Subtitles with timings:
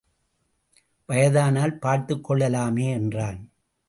[1.07, 3.49] வயதானால் பார்த்துக் கொள்ளலாமே என்றான்.